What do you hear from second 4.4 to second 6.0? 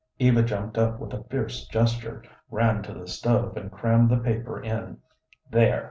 in. "There!"